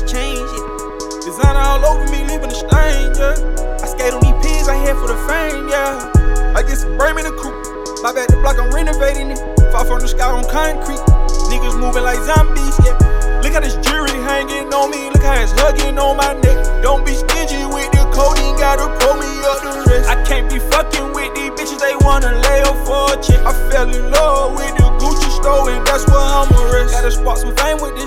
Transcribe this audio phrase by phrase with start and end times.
[0.00, 0.98] much change, yeah.
[1.24, 3.36] Designer all over me, leaving a stain, yeah.
[3.82, 6.12] I skate on these pins, I head for the fame, yeah.
[6.54, 7.54] I get some bread in the coupe.
[8.02, 9.40] My back the block, I'm renovating it.
[9.72, 11.00] Fall from the sky on concrete.
[11.48, 12.96] Niggas moving like zombies, yeah.
[13.40, 16.82] Look how this jewelry hanging on me, look how it's hugging on my neck.
[16.82, 20.10] Don't be stingy with the codeine, gotta pull me up the rest.
[20.10, 23.40] I can't be fucking with these bitches, they wanna lay off for a chick.
[23.46, 26.92] I fell in love with the Gucci store, and that's where I'ma rest.
[26.92, 27.55] Gotta spot some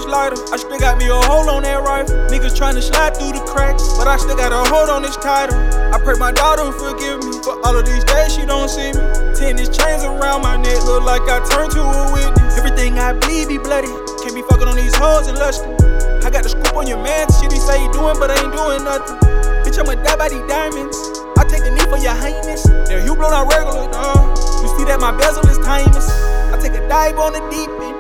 [0.10, 0.42] lighter.
[0.52, 2.18] I still got me a hold on that rifle.
[2.28, 5.56] Niggas tryna slide through the cracks, but I still got a hold on this title.
[5.94, 9.04] I pray my daughter forgive me for all of these days she don't see me.
[9.38, 12.58] Tennis chains around my neck, look like I turned to a witness.
[12.58, 13.94] Everything I bleed be bloody.
[14.26, 15.78] Can't be fucking on these hoes and lusting.
[16.26, 18.52] I got the scoop on your man, shit he say he doing, but I ain't
[18.52, 19.16] doing nothing.
[19.64, 20.98] Bitch, I'ma die by these diamonds.
[21.38, 22.64] I take the knee for your highness.
[22.90, 24.36] There, you blow not regular, dawg.
[24.62, 26.10] You see that my bezel is timeless.
[26.52, 27.99] I take a dive on the deep end.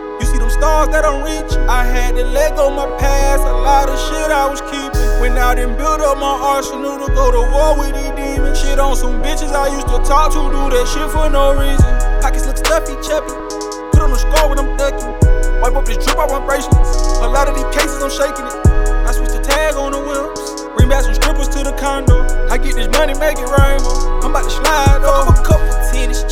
[0.59, 1.69] You see them stars that I'm reaching.
[1.69, 5.21] I had to let go my past, a lot of shit I was keeping.
[5.21, 8.59] Went out and built up my arsenal to go to war with these demons.
[8.59, 11.87] Shit on some bitches I used to talk to, do that shit for no reason.
[12.21, 13.31] Pockets look stuffy, chubby.
[13.91, 15.15] Put on the scar when I'm ducking.
[15.61, 16.95] Wipe up this drip off my bracelets.
[17.23, 18.55] A lot of these cases, I'm shaking it.
[19.07, 20.67] I switch the tag on the wheels.
[20.75, 22.23] Bring back some strippers to the condo.
[22.51, 23.79] I get this money, make it rain.
[24.23, 26.23] I'm about to slide over a couple tennis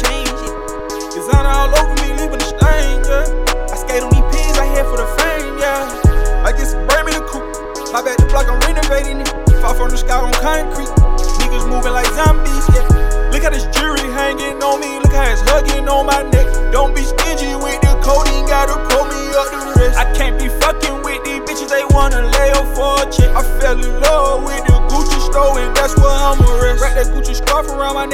[7.98, 9.28] My back the block, I'm renovating it.
[9.58, 10.86] Fall from the sky on concrete.
[11.42, 12.62] Niggas moving like zombies.
[12.70, 12.86] Yeah.
[13.34, 15.00] Look how this jewelry hanging on me.
[15.02, 16.46] Look how it's hugging on my neck.
[16.72, 17.02] Don't be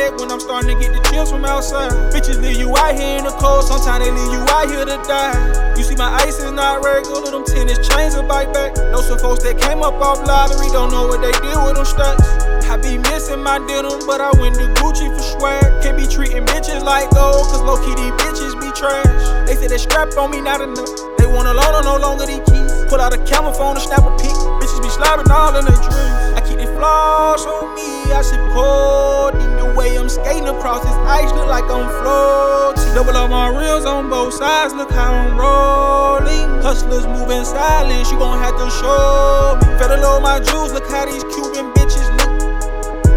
[0.03, 1.91] neck when I'm starting to get the chills from outside.
[2.11, 4.99] Bitches leave you out here in the cold, sometimes they leave you out here to
[5.07, 5.35] die.
[5.77, 8.75] You see, my ice is not regular, them tennis chains will bite back.
[8.91, 11.87] Know some folks that came up off lottery, don't know what they did with them
[11.87, 12.27] stacks.
[12.67, 15.63] I be missing my denim, but I went to Gucci for swag.
[15.83, 19.07] Can't be treating bitches like gold, cause low key these bitches be trash.
[19.47, 20.91] They say they strapped on me, not enough.
[21.17, 22.71] They want a loan, no longer these keys.
[22.91, 24.35] Pull out a camera phone and snap a pic.
[24.59, 26.15] Bitches be slobbing all in their dreams.
[26.35, 29.52] I keep the flaws on me, I in the
[29.83, 32.95] way I'm skating across this ice, look like I'm floating.
[32.95, 36.63] Double up my reels on both sides, look how I'm rolling.
[36.63, 39.67] Hustlers moving silent, you gon' have to show me.
[39.77, 42.31] Federal load my jewels, look how these Cuban bitches look.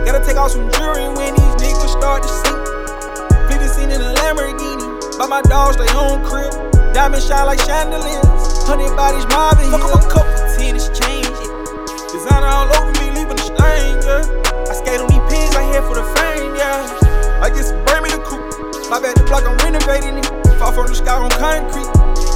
[0.05, 2.59] Gotta take off some jewelry when these niggas start to sink.
[3.47, 5.19] Fleet the scene in a Lamborghini.
[5.19, 6.51] By my dogs, they own crib.
[6.93, 8.43] Diamonds shine like chandeliers.
[8.67, 9.71] Hundred bodies mobbing.
[9.71, 11.31] Fuck up a couple tennis chains.
[11.31, 11.55] Yeah.
[12.11, 13.06] Designer all over me,
[18.97, 20.25] My back the block, I'm renovating it.
[20.57, 21.85] Fall from the sky on concrete.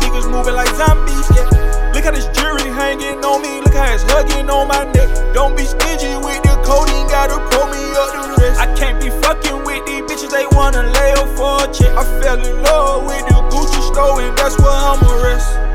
[0.04, 1.24] Niggas moving like zombies.
[1.32, 1.48] Yeah.
[1.96, 3.64] Look how this jewelry hanging on me.
[3.64, 5.08] Look how it's hugging on my neck.
[5.32, 8.60] Don't be stingy with the codeine, gotta pull me up the rest.
[8.60, 11.96] I can't be fucking with these bitches, they wanna lay up for a check.
[11.96, 15.69] I fell in love with the Gucci store, and that's where I'ma rest.